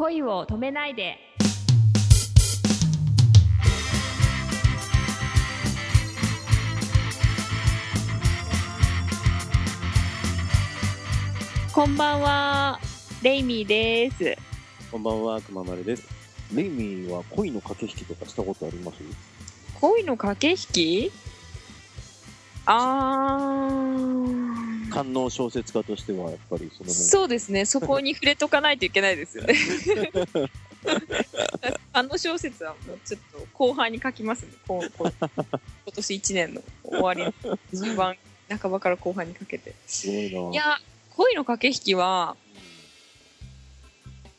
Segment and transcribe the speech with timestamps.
[0.00, 1.18] 恋を止めないで。
[11.74, 12.80] こんばんは
[13.22, 14.38] レイミーです。
[14.90, 16.08] こんばんは、くままるです。
[16.54, 18.96] レイミーは恋の駆け引きとかしたことあります？
[19.82, 21.12] 恋の駆け引き？
[22.64, 24.29] あー
[25.00, 26.94] 官能小説家としては、やっぱりその辺。
[26.94, 27.64] そうですね。
[27.64, 29.54] そこに触れとかないといけないですよね。
[31.92, 34.52] あの小説はもうちょっと後半に書きますね。
[34.66, 35.60] こうこう今
[35.94, 37.32] 年1年の終わりの
[37.72, 38.16] 中盤
[38.48, 39.74] 半ばから後半にかけて。
[39.86, 40.50] すごいな。
[40.50, 40.78] いや
[41.16, 42.36] 恋の駆け引きは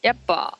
[0.01, 0.57] やっぱ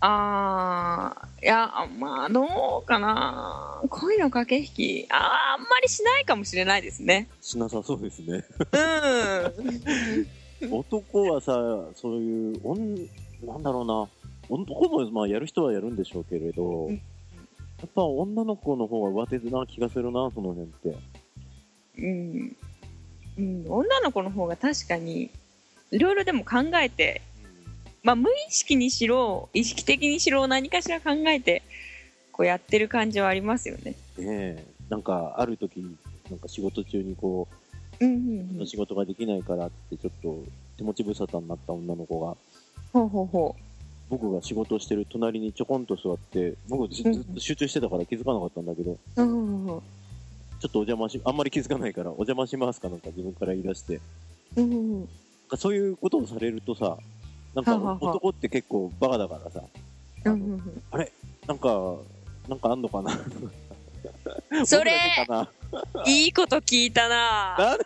[0.00, 8.44] あーいやまあどうかな恋の駆け引きあーあんまりしないかもしれないですねしなさそうですね。
[8.72, 10.40] うん
[10.70, 11.52] 男はさ、
[11.94, 12.94] そういう、おん
[13.42, 14.08] なんだろうな。
[14.48, 17.00] 男もまあやる人はやるんでしょうけれど、うん
[17.80, 20.96] やっぱ女の子の方が上手な気がするな、その辺って。
[21.96, 22.56] うん、
[23.38, 25.30] うん、女の子の方が確かに
[25.90, 27.22] いろいろでも考えて、
[28.02, 31.62] まあ、無意識にしろ意識的にしろ何かしら考えて
[32.32, 33.94] こうやってる感じはありますよね。
[34.16, 35.84] ねえ、なんかある時、
[36.30, 37.46] なんか仕事中にこ
[38.00, 40.42] うんうんう、仕事ができないからってちょっと
[40.78, 42.36] 手持ち無沙汰になった女の子が、
[42.92, 43.56] ほうほうほ
[44.08, 48.98] 僕が仕事をしてる隣にちょこんと座って、僕ずずっと集中してたから気づかなかったんだけど、う。
[49.16, 49.82] うんうん。
[50.60, 54.00] ちょっとお邪魔し、あんまり気づかないから、お邪魔しますかなんか自分から言い出して、
[54.56, 55.00] うんうん。
[55.00, 55.08] なん
[55.48, 56.96] かそういうことをされるとさ、
[57.54, 59.62] なんか男って結構バカだからさ、
[60.24, 60.82] うんうんうん。
[61.46, 61.94] なんか、
[62.48, 63.10] なんかあんのかな？
[64.66, 64.92] それ
[66.06, 67.76] いいこと聞いたな。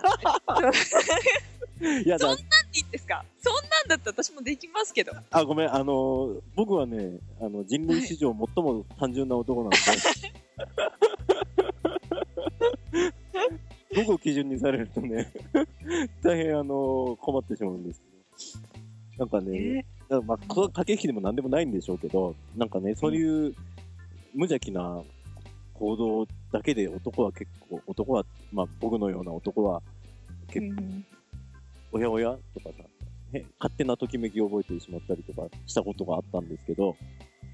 [0.53, 0.71] な
[2.01, 2.45] いやだそんなんで
[2.79, 3.25] いいんですか？
[3.43, 5.13] そんなんだったら私もできますけど。
[5.31, 9.77] あ、ごめん、あのー僕はね、あの人類史上最も単純な男なんで、
[13.97, 15.33] 僕を基準にされるとね、
[16.23, 18.01] 大変あのー困ってしまうんです。
[19.19, 23.55] なんかね、だからまあ、駆け引きでも何でもないんでしょうけど、なんかね、そういう
[24.35, 25.03] 無邪気な
[25.75, 29.83] 行動だけで男は結構、男は、まあ僕のような男は、
[30.49, 31.07] 結構、うん。
[31.93, 32.85] おやおやとかさ、
[33.33, 36.97] ね、勝手なときめきを覚えてしまったりとかしたことがあったんですけど、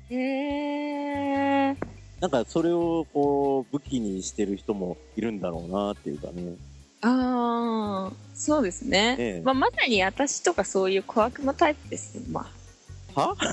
[0.08, 1.76] へえ
[2.20, 6.54] なんかそれをこう武器にしてる人もいるんだろうなっていうかね。
[7.02, 9.42] ああそうですね、ええ。
[9.42, 12.50] まあ、まさに私とかそういう小悪魔タイプですよま
[13.14, 13.20] あ。
[13.20, 13.36] は？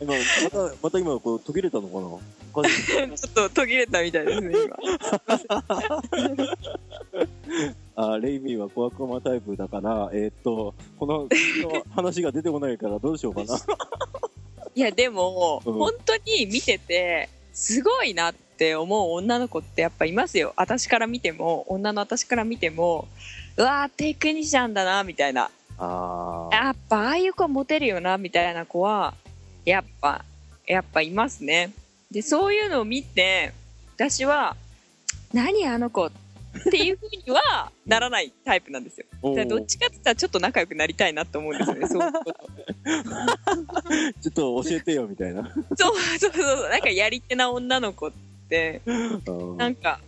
[0.00, 0.20] 今ま
[0.50, 2.18] た、また今こう途切れたのかな？
[3.16, 4.54] ちょっと途切れたみたいですね
[7.96, 11.28] あレイミーは小悪魔タイプだから、えーっと、このこ
[11.72, 13.58] の話が出てこないからどうしようかな。
[14.74, 15.72] いやでも、うん。
[15.74, 20.52] 本当に見ててすごいなって思う女の子ってやっぱいますよ。
[20.56, 23.08] 私から見ても女の私から見ても
[23.56, 25.50] うわーテクニシャンだなみたいな。
[25.78, 26.54] あー。
[26.54, 29.14] やっぱああいう子モテるよなみたいな子は
[29.64, 30.24] やっぱ
[30.66, 31.72] やっぱいますね。
[32.10, 33.52] でそういうのを見て
[33.96, 34.56] 私は
[35.32, 36.10] 何あの子っ
[36.70, 39.06] ていうふうにはならないタイプなんですよ。
[39.22, 42.34] どっちかって言ったらちょっと仲良くなりたいなと思うんですよね そういうこと。
[44.22, 45.42] ちょっと教えてよみたいな。
[45.76, 48.12] そうそうそうなんかやり手な女の子っ
[48.48, 50.00] てうんなんか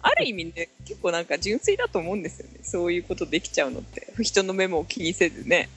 [0.00, 2.60] ある意味ね結構なんか純粋だと思うんですよね。
[2.62, 4.12] そういうことできちゃうのって。
[4.20, 5.68] 人の目も気にせずね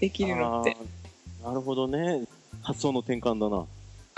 [0.00, 0.76] できるのって。
[1.44, 2.24] なるほどね。
[2.62, 3.66] 発想の転換だな。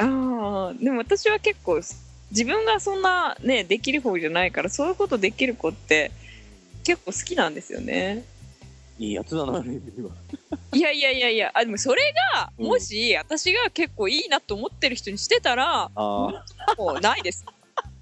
[0.03, 1.82] ああでも私は結構
[2.30, 6.12] 自分がそんなねできる方じゃないからそういうことできる子って
[6.84, 8.24] 結構好きなんですよね
[8.98, 9.64] いいやつだな。
[10.74, 12.02] いやいやいやいやあでもそれ
[12.34, 16.44] がうんもし私が結構いいなと思ってる人にしてたらあ
[16.76, 17.44] もうないです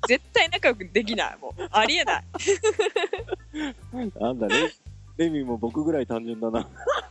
[0.08, 2.24] 絶対仲良くできないもうありえない
[4.18, 4.72] あ、なんだね。
[5.16, 6.68] レイミーも僕ぐらい単純だな。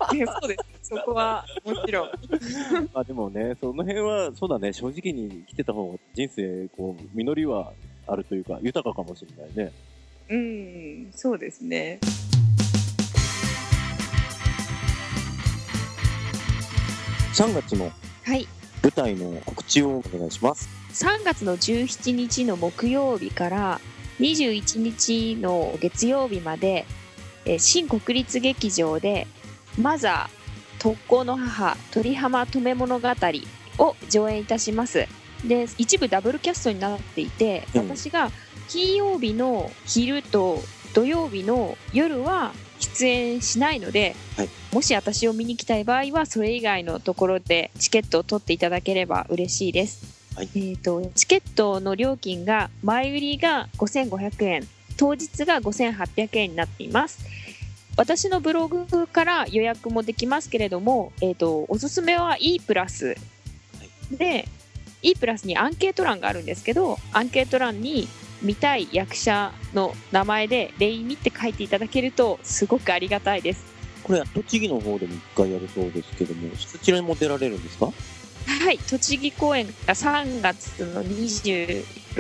[0.10, 0.16] そ
[0.46, 0.90] うです。
[0.90, 2.10] そこはもちろん。
[2.94, 7.74] あ、でもね、その辺は、そうだね、正直に生きてた方が人生、こう、実りは
[8.08, 9.74] あるというか、豊かかもしれないね。
[10.30, 12.00] うんそうですね。
[17.34, 17.92] 3月の
[18.24, 18.48] はい。
[18.82, 20.68] 舞台の告知をお願いします。
[20.94, 23.82] 3月の17日の木曜日から
[24.20, 26.86] 21日の月曜日まで、
[27.46, 29.28] えー新国立劇場で
[29.78, 33.10] 「マザー特攻の母鳥浜止め物語」
[33.80, 35.08] を上演いたします。
[35.46, 37.82] で一部ダブルキャストになっていて、うん。
[37.82, 38.32] 私が
[38.68, 40.64] 金曜日の昼と
[40.94, 44.50] 土曜日の夜は出演しないので、はい。
[44.74, 50.50] もし私を見に来たい場合はそれ以外のところでチケットを取っていただければ嬉しいです、はい。
[50.56, 57.20] えー、とチケットの料金が前売りが5500円当日が5800円になっています
[57.98, 63.16] 私のブログから予約もできますけれども、えー、とおすすめは E プラス。
[64.12, 64.48] で
[65.02, 68.08] E プラスにアンケート欄があるんですけどアンケート欄に
[68.42, 73.64] 見たい役者の名前で「レイミ」って書いていただけるとすごくありがたいです。
[74.04, 77.88] これは栃木の方でも一回やるそうですけども、そちらにも出られるんですか？
[77.88, 77.92] は
[78.72, 81.04] い栃木公演が3月の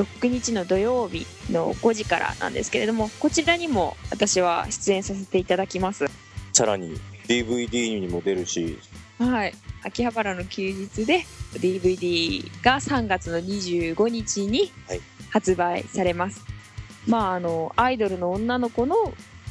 [0.03, 6.05] 26日の土曜日の5時からなんですけれどもこちらにも私は出演させていただきます。
[6.53, 8.79] さらに DVD にも出るし、
[9.19, 9.53] はい。
[9.83, 11.23] 秋葉原の休日で
[11.53, 15.01] DVD が3月の25日にはい。
[15.29, 16.41] 発売されます、
[17.05, 18.95] まああのアイドルの女の子の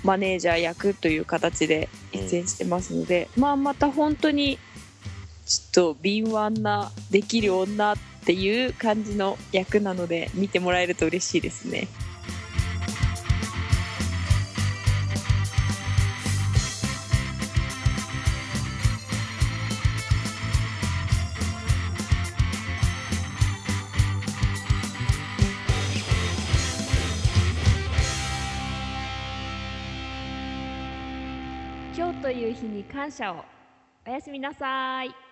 [0.02, 4.58] マネージャー役という形で出演してますので、まあまた本当に
[5.44, 7.94] ちょっと敏腕なできる女
[8.26, 11.86] っていう感じの役なので見てもらえると嬉しいですね。
[31.96, 33.44] 今日という日に感謝を。
[34.04, 35.25] おやすみなさい。